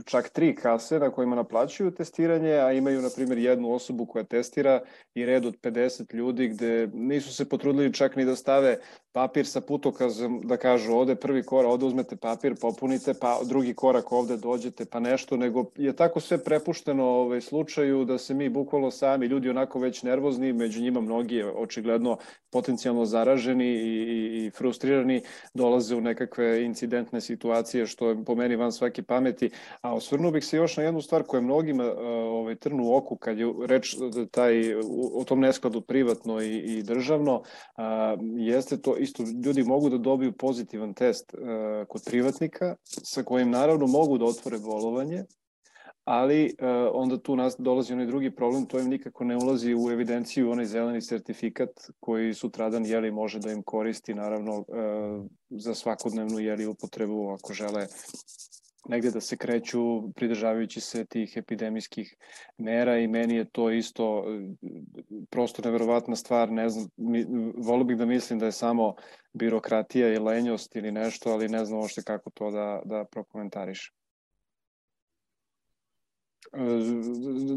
[0.06, 4.82] čak tri kase na kojima naplaćuju testiranje, a imaju, na primjer, jednu osobu koja testira
[5.16, 8.78] i red od 50 ljudi gde nisu se potrudili čak ni da stave
[9.14, 14.12] papir sa putokazom, da kažu ovde prvi korak, ovde uzmete papir, popunite, pa drugi korak
[14.12, 18.92] ovde dođete, pa nešto, nego je tako sve prepušteno ovaj, slučaju da se mi bukvalno
[18.92, 22.18] sami, ljudi onako već nervozni, među njima mnogi očigledno
[22.52, 25.22] potencijalno zaraženi i, i, i frustrirani,
[25.54, 29.50] dolaze u nekakve incidentne situacije, što je po meni van svake pameti.
[29.82, 33.38] A osvrnuo bih se još na jednu stvar koja je mnogima ovaj, trnu oku kad
[33.38, 33.96] je reč
[34.32, 34.76] taj,
[35.14, 37.44] o tom neskladu privatno i, i državno,
[37.78, 43.50] a, jeste to isto ljudi mogu da dobiju pozitivan test uh, kod privatnika sa kojim
[43.50, 45.24] naravno mogu da otvore bolovanje,
[46.04, 49.92] ali uh, onda tu nas dolazi onaj drugi problem, to im nikako ne ulazi u
[49.92, 54.66] evidenciju onaj zeleni sertifikat koji sutradan jeli može da im koristi naravno uh,
[55.50, 57.88] za svakodnevnu jeli upotrebu ako žele
[58.92, 62.16] negde da se kreću pridržavajući se tih epidemijskih
[62.58, 64.26] mera i meni je to isto
[65.30, 67.26] prosto neverovatna stvar, ne znam, mi,
[67.58, 68.96] volio bih da mislim da je samo
[69.34, 73.94] birokratija i lenjost ili nešto, ali ne znam ošte kako to da, da prokomentariš.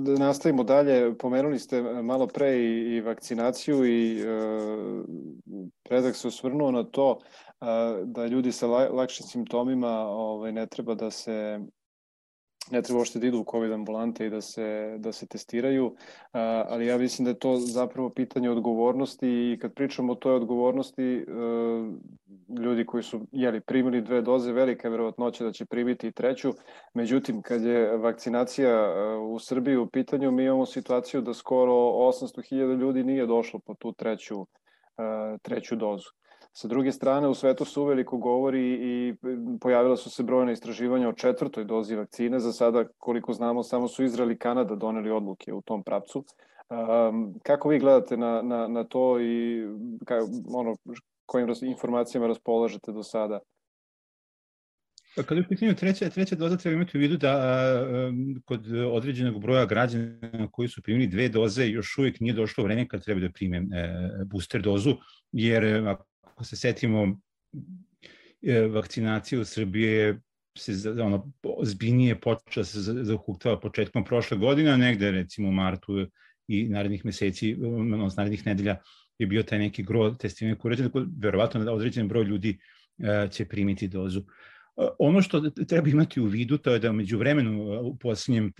[0.04, 4.24] Da nastavimo dalje, pomenuli ste malo pre i, i vakcinaciju i e,
[5.82, 7.18] predak se osvrnuo na to
[8.05, 11.61] da ljudi sa lakšim simptomima ovaj, ne treba da se
[12.70, 15.96] ne treba uopšte da idu u COVID ambulante i da se, da se testiraju,
[16.68, 21.03] ali ja mislim da je to zapravo pitanje odgovornosti i kad pričamo o toj odgovornosti,
[21.03, 21.24] e,
[22.62, 26.53] ljudi koji su jeli, primili dve doze, velika je verovatnoća da će primiti i treću,
[26.94, 32.79] međutim, kad je vakcinacija e, u Srbiji u pitanju, mi imamo situaciju da skoro 800.000
[32.79, 34.46] ljudi nije došlo po tu treću,
[34.98, 36.23] e, treću dozu.
[36.56, 39.14] Sa druge strane, u svetu se uveliko govori i
[39.60, 42.40] pojavila su se brojne istraživanja o četvrtoj dozi vakcine.
[42.40, 46.24] Za sada, koliko znamo, samo su Izrael i Kanada doneli odluke u tom pravcu.
[46.70, 49.64] Um, kako vi gledate na, na, na to i
[50.04, 50.18] ka,
[50.54, 50.76] ono,
[51.26, 53.40] kojim informacijama raspolažete do sada?
[55.16, 58.12] Pa kada je u pitanju treća, treća doza, treba imati u vidu da a,
[58.44, 63.04] kod određenog broja građana koji su primili dve doze još uvijek nije došlo vreme kad
[63.04, 63.62] treba da prime e,
[64.24, 64.96] booster dozu,
[65.32, 67.20] jer ako ako se setimo
[68.42, 70.20] e, vakcinacije u Srbije
[70.58, 76.06] se ono, zbiljnije počela se zahuktava početkom prošle godine, negde recimo u martu
[76.48, 78.76] i narednih meseci, ono, narednih nedelja
[79.18, 82.58] je bio taj neki gro testiranja koji urađen, tako verovatno da određen broj ljudi
[82.98, 84.20] e, će primiti dozu.
[84.20, 84.24] E,
[84.98, 88.52] ono što treba imati u vidu to je da među vremenu u posljednjem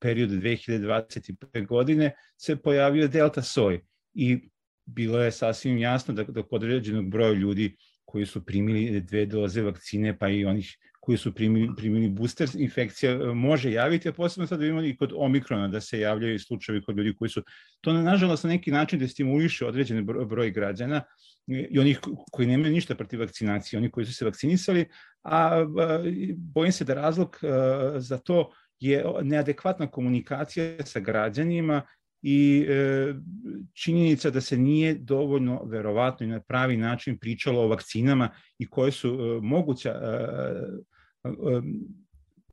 [0.00, 1.66] periodu 2025.
[1.66, 3.80] godine se pojavio delta soj
[4.14, 4.51] i
[4.84, 9.62] bilo je sasvim jasno da, da kod određenog broja ljudi koji su primili dve doze
[9.62, 14.46] vakcine, pa i onih koji su primili, primili booster, infekcija e, može javiti, a posebno
[14.46, 17.42] sad imamo i kod omikrona da se javljaju slučajevi kod ljudi koji su,
[17.80, 21.02] to nažalost na neki način da stimuliše određene broj građana
[21.46, 22.00] i onih
[22.32, 24.86] koji nemaju ništa protiv vakcinacije, oni koji su se vakcinisali,
[25.22, 25.66] a
[26.36, 27.48] bojim se da razlog e,
[27.98, 31.82] za to je neadekvatna komunikacija sa građanima
[32.22, 33.14] i e,
[33.72, 38.92] činjenica da se nije dovoljno verovatno i na pravi način pričalo o vakcinama i koje
[38.92, 40.18] su e, moguća e,
[41.24, 41.62] e,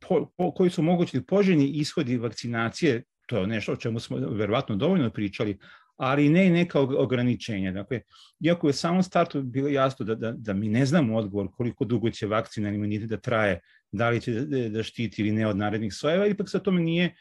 [0.08, 4.76] po, po, koji su mogući poželjni ishodi vakcinacije, to je nešto o čemu smo verovatno
[4.76, 5.58] dovoljno pričali,
[5.96, 7.72] ali ne i neka ograničenja.
[7.72, 8.00] Dakle,
[8.40, 12.10] iako je samom startu bilo jasno da, da, da mi ne znamo odgovor koliko dugo
[12.10, 13.60] će vakcina imunitet da traje,
[13.92, 17.14] da li će da, da štiti ili ne od narednih sojeva, ipak sa tome nije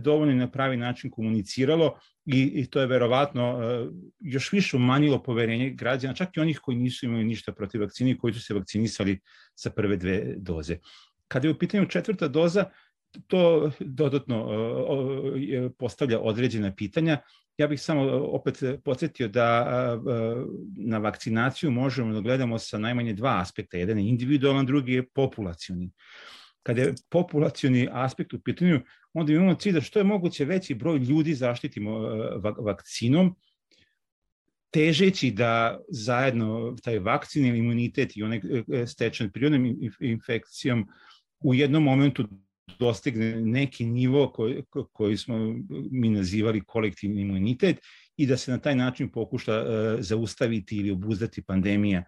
[0.00, 3.86] dovoljno na pravi način komuniciralo i, i to je verovatno e,
[4.20, 8.34] još više umanjilo poverenje građana, čak i onih koji nisu imali ništa protiv vakcine koji
[8.34, 9.18] su se vakcinisali
[9.54, 10.78] sa prve dve doze.
[11.28, 12.64] Kada je u pitanju četvrta doza,
[13.26, 14.48] to dodatno
[15.78, 17.18] postavlja određena pitanja.
[17.58, 19.66] Ja bih samo opet podsjetio da
[20.76, 23.76] na vakcinaciju možemo da gledamo sa najmanje dva aspekta.
[23.76, 25.90] Jedan je individualan, drugi je populacioni.
[26.62, 28.80] Kada je populacioni aspekt u pitanju,
[29.12, 31.98] onda imamo cilj da što je moguće veći broj ljudi zaštitimo
[32.58, 33.36] vakcinom,
[34.70, 38.40] težeći da zajedno taj vakcin ili imunitet i onaj
[38.72, 40.86] e, stečan prirodnom infekcijom
[41.40, 42.28] u jednom momentu
[42.78, 45.54] dostigne neki nivo koji, koji smo
[45.90, 47.76] mi nazivali kolektivni imunitet
[48.16, 49.64] i da se na taj način pokuša
[50.00, 52.04] zaustaviti ili obuzdati pandemija.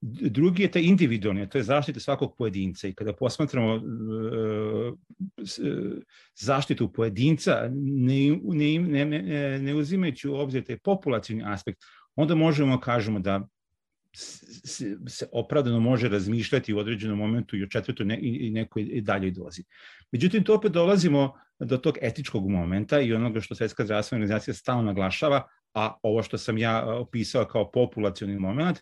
[0.00, 4.94] Drugi je taj individualni, to je zaštita svakog pojedinca i kada posmatramo uh,
[6.34, 8.38] zaštitu pojedinca ne,
[8.78, 11.78] ne, ne, ne uzimajući u obzir taj populacijni aspekt,
[12.16, 13.48] onda možemo kažemo da
[15.08, 19.62] se opravdano može razmišljati u određenom momentu i o četvrtoj ne, i nekoj daljoj dozi.
[20.12, 24.82] Međutim, to opet dolazimo do tog etičkog momenta i onoga što Svetska zdravstvena organizacija stalno
[24.82, 25.42] naglašava,
[25.74, 28.78] a ovo što sam ja opisao kao populacioni moment,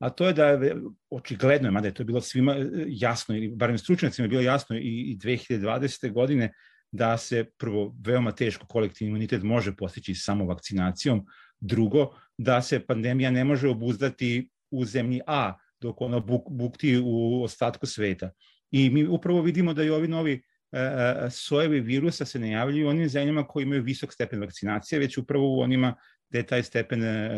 [0.00, 0.76] a to je da je
[1.10, 5.18] očigledno, mada je to bilo svima jasno, ili barem stručnjacima je bilo jasno i, i
[5.18, 6.12] 2020.
[6.12, 6.52] godine,
[6.92, 11.26] da se prvo veoma teško kolektivni imunitet može postići samo vakcinacijom,
[11.60, 17.42] drugo da se pandemija ne može obuzdati u zemlji A, dok ona buk, bukti u
[17.42, 18.30] ostatku sveta.
[18.70, 22.86] I mi upravo vidimo da i ovi novi e, e sojevi virusa se ne javljaju
[22.86, 25.94] u onim zemljama koji imaju visok stepen vakcinacije, već upravo u onima
[26.30, 27.30] gde je taj stepen, e,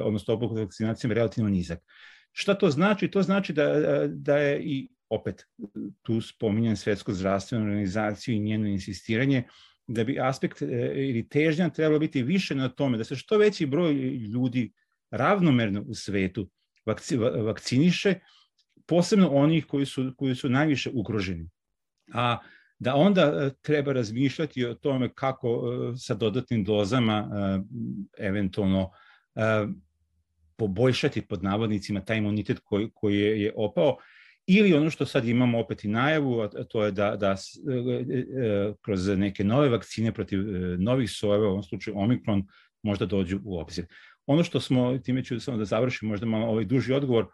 [0.00, 1.78] odnosno obuhvat vakcinacijom relativno nizak.
[2.32, 3.10] Šta to znači?
[3.10, 3.66] To znači da,
[4.06, 5.46] da je i opet
[6.02, 9.42] tu spominjem Svetsku zdravstvenu organizaciju i njeno insistiranje
[9.86, 10.66] da bi aspekt e,
[10.96, 13.92] ili težnja trebalo biti više na tome da se što veći broj
[14.32, 14.72] ljudi
[15.10, 16.50] ravnomerno u svetu
[16.86, 18.14] vakci, vakciniše,
[18.86, 21.50] posebno onih koji su, koji su najviše ugroženi.
[22.12, 22.38] A
[22.78, 27.28] da onda e, treba razmišljati o tome kako e, sa dodatnim dozama
[28.18, 28.90] eventualno
[30.56, 33.96] poboljšati pod navodnicima taj imunitet koji, koji je, je opao
[34.46, 37.36] ili ono što sad imamo opet i najavu, a to je da, da
[38.82, 40.40] kroz neke nove vakcine protiv
[40.78, 42.46] novih sojeva, u ovom slučaju Omikron,
[42.82, 43.86] možda dođu u obzir.
[44.26, 47.26] Ono što smo, time ću samo da završim možda malo ovaj duži odgovor,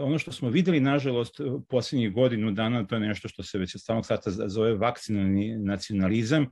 [0.00, 3.80] ono što smo videli, nažalost, poslednjih godinu dana, to je nešto što se već od
[3.84, 6.46] samog sata zove vakcinalni nacionalizam,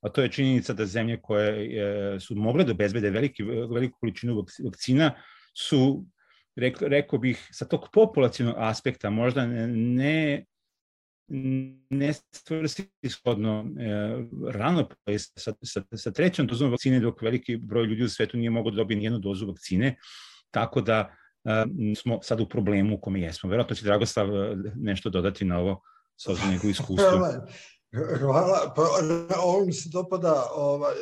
[0.00, 5.14] a to je činjenica da zemlje koje su mogle da obezbede veliki, veliku količinu vakcina
[5.56, 6.04] su
[6.56, 10.44] rekao, rekao bih, sa tog populacijnog aspekta, možda ne
[11.90, 14.16] ne stvrsi ishodno e,
[14.52, 18.70] rano sa, sa, sa trećom dozom vakcine, dok veliki broj ljudi u svetu nije mogao
[18.70, 19.96] da dobije nijednu dozu vakcine,
[20.50, 21.14] tako da e,
[21.96, 23.50] smo sad u problemu u kome jesmo.
[23.50, 25.80] Verovatno će Dragoslav e, nešto dodati na ovo
[26.16, 27.06] s obzirom njegovu iskustvu.
[28.20, 28.82] Hvala, pa
[29.42, 30.96] ovo mi se dopada, ovaj, e,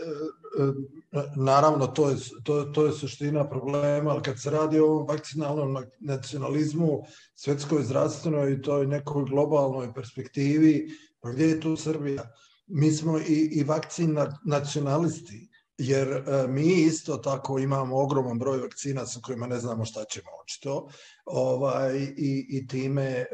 [1.12, 5.84] e, naravno to je, to, to je suština problema, ali kad se radi o vakcinalnom
[6.00, 7.02] nacionalizmu,
[7.34, 10.88] svetskoj zdravstvenoj i toj nekoj globalnoj perspektivi,
[11.20, 12.30] pa gdje je tu Srbija?
[12.66, 19.06] Mi smo i, i vakcin nacionalisti, jer e, mi isto tako imamo ogroman broj vakcina
[19.06, 20.88] sa kojima ne znamo šta ćemo očito
[21.24, 23.26] ovaj, i, i time e,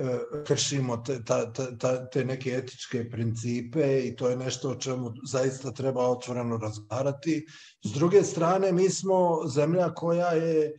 [0.46, 5.72] kršimo te, ta, ta, te neke etičke principe i to je nešto o čemu zaista
[5.72, 7.46] treba otvoreno razgovarati.
[7.84, 10.72] S druge strane, mi smo zemlja koja je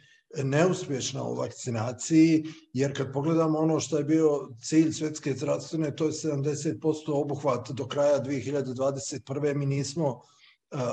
[0.44, 2.44] neuspješna u vakcinaciji,
[2.74, 7.88] jer kad pogledamo ono što je bio cilj svetske zdravstvene, to je 70% obuhvat do
[7.88, 9.56] kraja 2021.
[9.56, 10.22] Mi nismo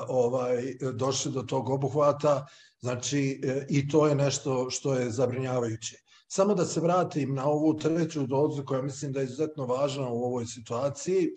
[0.08, 2.46] ovaj došli do tog obuhvata,
[2.80, 5.96] znači e, i to je nešto što je zabrinjavajuće.
[6.28, 10.24] Samo da se vratim na ovu treću dozu koja mislim da je izuzetno važna u
[10.24, 11.28] ovoj situaciji.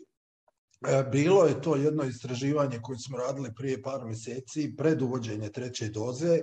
[0.87, 5.89] E, bilo je to jedno istraživanje koje smo radili prije par meseci pred uvođenje treće
[5.89, 6.41] doze.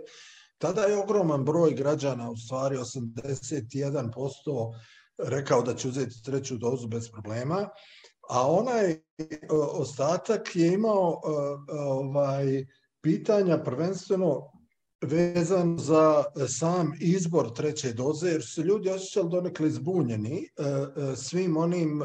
[0.58, 4.74] Tada je ogroman broj građana, u stvari 81%,
[5.18, 7.68] rekao da će uzeti treću dozu bez problema
[8.28, 9.00] a onaj e,
[9.72, 11.28] ostatak je imao e,
[11.72, 12.66] ovaj
[13.00, 14.50] pitanja prvenstveno
[15.00, 20.46] vezan za sam izbor treće doze, jer su ljudi osjećali donekle zbunjeni e,
[21.16, 22.02] svim onim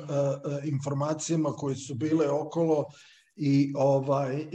[0.63, 2.85] informacijama koje su bile okolo
[3.35, 4.47] i ovaj e,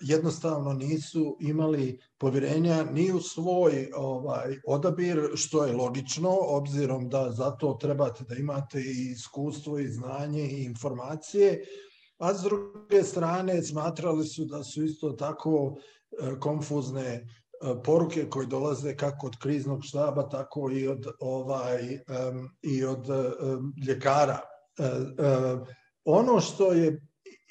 [0.00, 7.74] jednostavno nisu imali povjerenja ni u svoj ovaj odabir što je logično obzirom da zato
[7.80, 11.64] trebate da imate i iskustvo i znanje i informacije
[12.18, 15.76] a s druge strane smatrali su da su isto tako
[16.10, 17.22] e, konfuzne e,
[17.84, 21.98] poruke koje dolaze kako od kriznog štaba tako i od ovaj
[22.62, 23.06] i od
[23.86, 24.40] ljekara.
[26.04, 27.00] Ono što je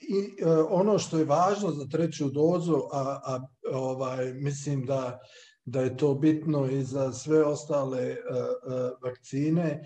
[0.10, 5.20] i e, ono što je važno za treću dozu, a, a ovaj, mislim da,
[5.66, 8.18] da je to bitno i za sve ostale e, e,
[9.04, 9.84] vakcine, e,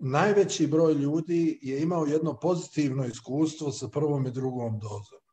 [0.00, 5.24] najveći broj ljudi je imao jedno pozitivno iskustvo sa prvom i drugom dozom.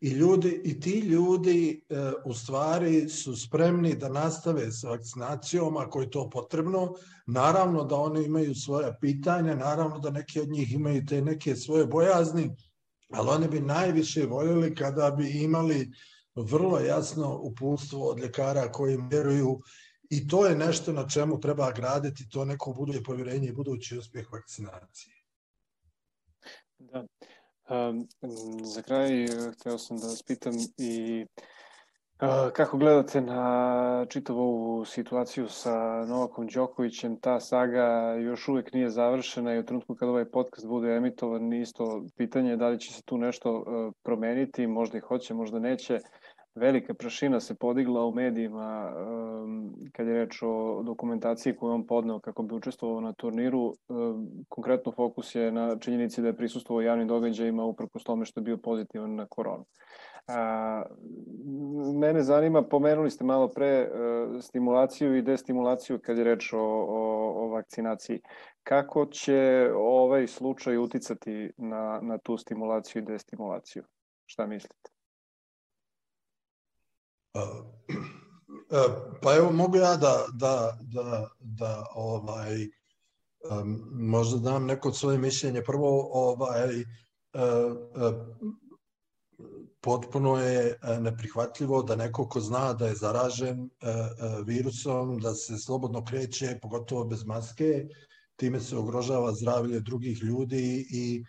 [0.00, 6.00] I, ljudi, i ti ljudi e, u stvari su spremni da nastave sa vakcinacijom ako
[6.00, 6.94] je to potrebno.
[7.26, 11.86] Naravno da oni imaju svoja pitanja, naravno da neki od njih imaju te neke svoje
[11.86, 12.50] bojazni,
[13.10, 15.92] ali oni bi najviše voljeli kada bi imali
[16.34, 19.60] vrlo jasno uputstvo od ljekara koji vjeruju
[20.10, 24.32] i to je nešto na čemu treba graditi to neko buduće povjerenje i budući uspjeh
[24.32, 25.14] vakcinacije.
[26.78, 27.06] Da.
[27.68, 28.08] Um,
[28.64, 31.44] za kraj hteo sam da vas pitam i uh,
[32.52, 39.54] kako gledate na čitavu ovu situaciju sa Novakom Đokovićem, ta saga još uvek nije završena
[39.54, 43.02] i u trenutku kada ovaj podcast bude emitovan isto pitanje je da li će se
[43.02, 46.00] tu nešto uh, promeniti, možda i hoće, možda neće
[46.54, 48.92] velika prašina se podigla u medijima
[49.92, 53.74] kad je reč o dokumentaciji koju on podneo kako bi učestvovao na turniru.
[54.48, 58.56] Konkretno fokus je na činjenici da je prisustvovao javnim događajima uprkos tome što je bio
[58.56, 59.64] pozitivan na koronu.
[60.26, 60.82] A,
[62.00, 67.32] mene zanima, pomenuli ste malo pre uh, stimulaciju i destimulaciju kad je reč o, o,
[67.44, 68.20] o vakcinaciji.
[68.62, 73.82] Kako će ovaj slučaj uticati na, na tu stimulaciju i destimulaciju?
[74.26, 74.90] Šta mislite?
[79.22, 82.54] Pa evo mogu ja da, da, da, da ovaj,
[83.50, 85.62] um, možda dam neko svoje mišljenje.
[85.62, 86.84] Prvo, ovaj,
[89.86, 96.04] potpuno je neprihvatljivo da neko ko zna da je zaražen uh, virusom, da se slobodno
[96.04, 97.86] kreće, pogotovo bez maske,
[98.36, 101.24] time se ugrožava zdravlje drugih ljudi i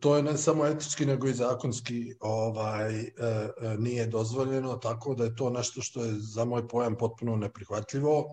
[0.00, 5.24] to je ne samo etički nego i zakonski ovaj e, e, nije dozvoljeno tako da
[5.24, 8.24] je to nešto što je za moj pojam potpuno neprihvatljivo.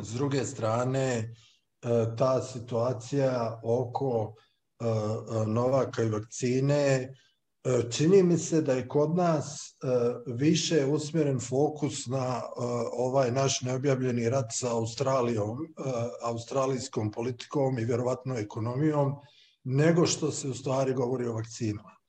[0.00, 1.26] S druge strane e,
[2.18, 4.34] ta situacija oko
[4.80, 7.08] e, e Novaka i vakcine e,
[7.90, 9.86] čini mi se da je kod nas e,
[10.26, 12.42] više usmjeren fokus na
[12.92, 15.58] ovaj naš neobjavljeni rat sa Australijom,
[16.22, 19.14] australijskom politikom i vjerovatno ekonomijom
[19.64, 22.00] nego što se u stvari govori o vakcinama.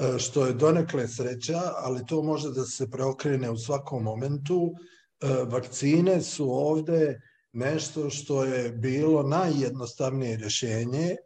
[0.00, 4.72] E, što je donekle sreća, ali to može da se preokrene u svakom momentu.
[5.20, 7.20] E, vakcine su ovde
[7.52, 11.16] nešto što je bilo najjednostavnije rješenje e,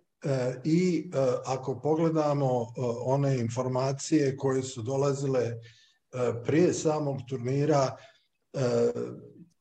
[0.65, 1.11] i
[1.47, 2.67] ako pogledamo
[3.05, 5.53] one informacije koje su dolazile
[6.45, 7.97] prije samog turnira,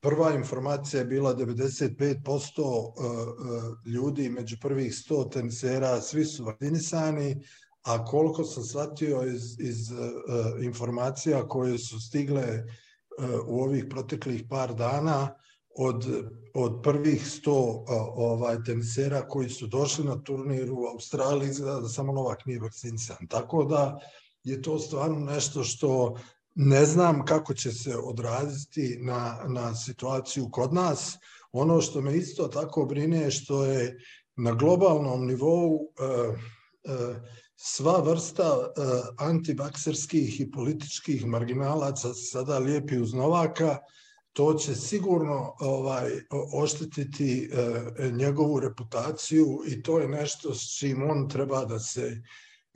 [0.04, 3.06] Prva informacija je bila 95% e,
[3.88, 7.44] e, ljudi među prvih 100 tenisera, svi su vakcinisani,
[7.84, 9.78] a koliko sam shvatio iz, iz
[10.62, 12.64] informacija koje su stigle
[13.48, 15.36] u ovih proteklih par dana
[15.76, 16.06] od,
[16.54, 17.84] od prvih 100 uh,
[18.16, 23.28] ovaj, tenisera koji su došli na turnir u Australiji, izgleda da samo Novak nije vakcinisan.
[23.30, 24.00] Tako da
[24.44, 26.16] je to stvarno nešto što
[26.56, 31.18] Ne znam kako će se odraziti na, na situaciju kod nas.
[31.52, 33.98] Ono što me isto tako brine je što je
[34.36, 36.06] na globalnom nivou e,
[36.92, 37.16] e,
[37.56, 38.82] sva vrsta e,
[39.18, 43.78] antibakserskih i političkih marginalaca sada lijepi uz Novaka,
[44.34, 46.12] to će sigurno ovaj
[46.54, 52.22] oštetiti e, njegovu reputaciju i to je nešto s čim on treba da se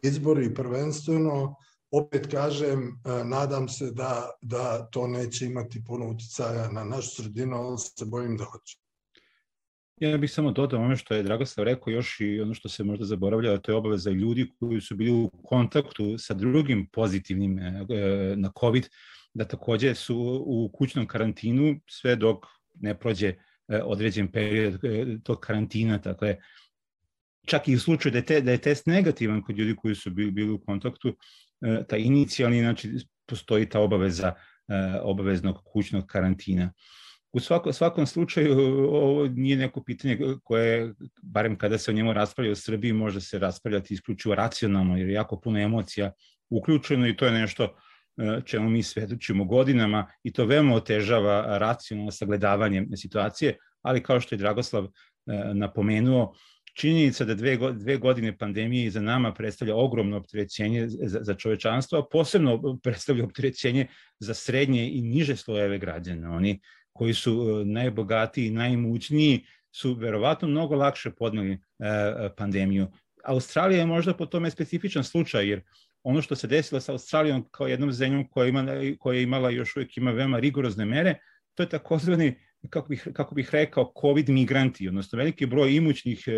[0.03, 1.55] izbori prvenstveno
[1.91, 7.55] opet kažem, e, nadam se da, da to neće imati puno uticaja na našu sredinu,
[7.55, 8.77] ali se bojim da hoće.
[9.99, 13.05] Ja bih samo dodao ono što je Dragoslav rekao još i ono što se možda
[13.05, 17.85] zaboravlja, to je obaveza ljudi koji su bili u kontaktu sa drugim pozitivnim e,
[18.35, 18.89] na COVID,
[19.37, 23.33] da takođe su u kućnom karantinu sve dok ne prođe
[23.83, 24.79] određen period
[25.23, 26.37] tog karantina, dakle,
[27.45, 30.11] čak i u slučaju da je, te, da je test negativan kod ljudi koji su
[30.11, 31.15] bili, bili u kontaktu,
[31.61, 32.91] E, ta inicijalni, znači
[33.25, 34.27] postoji ta obaveza
[34.67, 36.73] e, obaveznog kućnog karantina.
[37.33, 38.53] U svako, svakom slučaju
[38.89, 43.39] ovo nije neko pitanje koje, barem kada se o njemu raspravlja u Srbiji, može se
[43.39, 46.11] raspravljati isključivo racionalno, jer je jako puno emocija
[46.49, 47.69] uključeno i to je nešto e,
[48.45, 54.39] čemu mi svedočimo godinama i to veoma otežava racionalno sagledavanje situacije, ali kao što je
[54.39, 54.87] Dragoslav
[55.53, 56.33] napomenuo,
[56.77, 62.05] činjenica da dve, dve godine pandemije za nama predstavlja ogromno opterećenje za, za čovečanstvo, a
[62.11, 63.87] posebno predstavlja opterećenje
[64.19, 66.35] za srednje i niže slojeve građana.
[66.35, 66.59] Oni
[66.93, 71.59] koji su e, najbogatiji i najimućniji su verovatno mnogo lakše podneli e,
[72.37, 72.87] pandemiju.
[73.25, 75.61] Australija je možda po tome specifičan slučaj, jer
[76.07, 78.65] ono što se desilo sa Australijom kao jednom zemljom koja, ima,
[78.99, 81.15] koja je imala još uvijek ima veoma rigorozne mere,
[81.55, 82.35] to je takozvani
[82.69, 86.31] kako bih, kako bih rekao, COVID migranti, odnosno veliki broj imućnih e,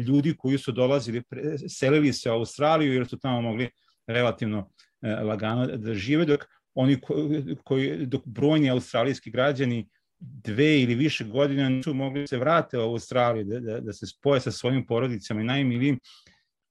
[0.00, 1.22] ljudi koji su dolazili,
[1.68, 3.68] selili se u Australiju jer su tamo mogli
[4.06, 4.70] relativno
[5.02, 6.44] e, lagano da žive, dok
[6.74, 9.88] oni koji, koji, dok brojni australijski građani
[10.18, 14.06] dve ili više godina nisu mogli da se vrate u Australiju, da, da, da se
[14.06, 15.98] spoje sa svojim porodicama i najmilijim,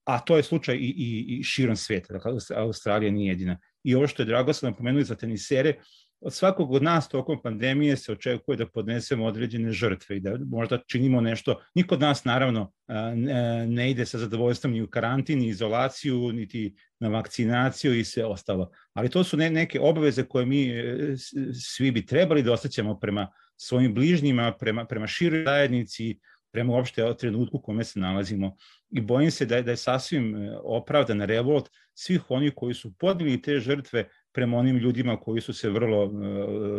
[0.06, 3.58] a to je slučaj i, i, i širom sveta, dakle Australija nije jedina.
[3.84, 5.74] I ovo što je Dragoslav napomenuo za tenisere,
[6.20, 10.78] od svakog od nas tokom pandemije se očekuje da podnesemo određene žrtve i da možda
[10.86, 11.60] činimo nešto.
[11.74, 12.72] Niko od nas naravno
[13.66, 18.70] ne ide sa zadovoljstvom ni u karantin, ni izolaciju, niti na vakcinaciju i sve ostalo.
[18.92, 21.14] Ali to su ne, neke obaveze koje mi e,
[21.54, 26.18] svi bi trebali da osjećamo prema svojim bližnjima, prema, prema široj zajednici,
[26.52, 28.56] prema uopšte trenutku u kome se nalazimo.
[28.90, 32.92] I bojim se da je, da je sasvim e, opravdan revolt svih onih koji su
[32.98, 36.08] podnili te žrtve prema onim ljudima koji su se vrlo e,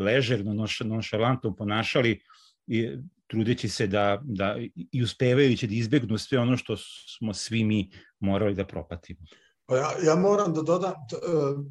[0.04, 2.22] ležerno, nonšalantno ponašali
[2.68, 2.90] i
[3.28, 4.56] trudeći se da, da
[4.92, 6.76] i uspevajući da izbegnu sve ono što
[7.18, 9.20] smo svi mi morali da propatimo.
[9.66, 11.18] Pa ja, ja moram da dodam, e,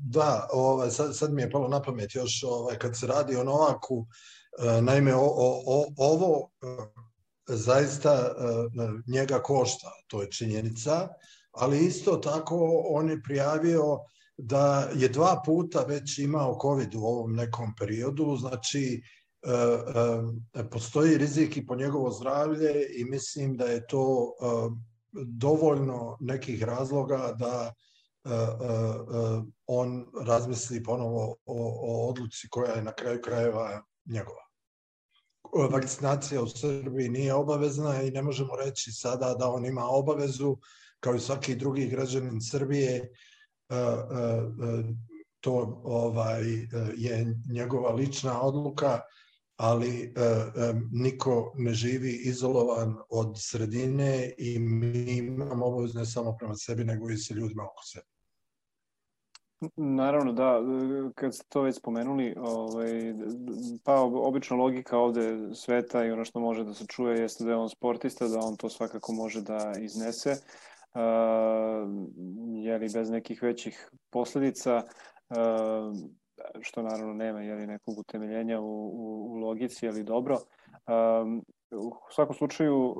[0.01, 3.45] da, ovaj, sad, sad mi je palo na pamet još ovaj, kad se radi o
[3.45, 4.07] Novaku,
[4.83, 6.51] naime o, o, o, ovo
[7.47, 8.33] zaista e,
[9.13, 11.09] njega košta, to je činjenica,
[11.53, 13.99] ali isto tako on je prijavio
[14.37, 19.03] da je dva puta već imao COVID u ovom nekom periodu, znači
[19.43, 19.51] e,
[20.61, 24.33] e, postoji rizik i po njegovo zdravlje i mislim da je to
[25.27, 27.73] dovoljno nekih razloga da
[29.67, 31.37] on razmisli ponovo o,
[31.81, 34.46] o odluci koja je na kraju krajeva njegova
[35.71, 40.57] vakcinacija u Srbiji nije obavezna i ne možemo reći sada da on ima obavezu
[41.01, 43.05] kao i svaki drugi građanin Srbije e,
[43.75, 43.93] e, e,
[45.41, 46.43] to ovaj
[46.97, 49.01] je njegova lična odluka
[49.57, 50.15] ali
[50.93, 57.11] niko ne živi izolovan od sredine i mi imamo obavezu ne samo prema sebi nego
[57.11, 58.16] i sa ljudima oko sebe.
[59.77, 60.61] Naravno, da,
[61.15, 63.15] kad ste to već spomenuli, ovaj,
[63.85, 67.57] pa obična logika ovde sveta i ono što može da se čuje jeste da je
[67.57, 71.91] on sportista, da on to svakako može da iznese, uh,
[72.65, 74.83] jeli bez nekih većih posledica,
[75.31, 75.37] uh,
[76.61, 80.39] što naravno nema jeli, nekog utemeljenja u, u, u logici, ali dobro.
[80.87, 82.95] Um, u svakom slučaju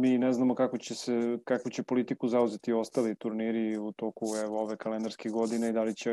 [0.00, 4.60] mi ne znamo kako će se kakvu će politiku zauzeti ostali turniri u toku evo
[4.60, 6.10] ove kalendarske godine i da li će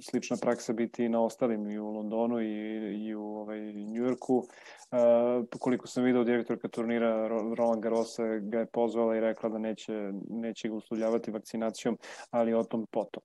[0.00, 2.76] slična praksa biti i na ostalim i u Londonu i,
[3.06, 4.36] i u ovaj Njujorku.
[4.36, 10.12] Uh, koliko sam video direktorka turnira Roland Garros ga je pozvala i rekla da neće
[10.30, 11.98] neće ga uslovljavati vakcinacijom,
[12.30, 13.22] ali o tom potom.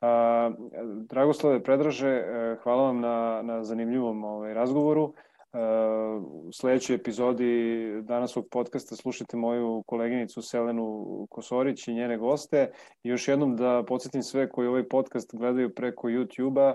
[0.00, 0.08] Uh,
[1.08, 2.24] Dragoslave Predraže,
[2.62, 5.14] hvala vam na, na zanimljivom ovaj, razgovoru
[6.22, 12.70] u sledećoj epizodi danasog podcasta slušajte moju koleginicu Selenu Kosorić i njene goste.
[13.02, 16.74] I još jednom da podsjetim sve koji ovaj podcast gledaju preko YouTube-a,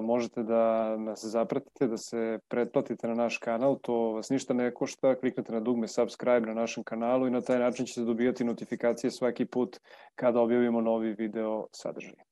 [0.00, 5.14] možete da nas zapratite, da se pretplatite na naš kanal, to vas ništa ne košta,
[5.14, 9.44] kliknete na dugme subscribe na našem kanalu i na taj način ćete dobijati notifikacije svaki
[9.44, 9.80] put
[10.14, 12.31] kada objavimo novi video sadržaj.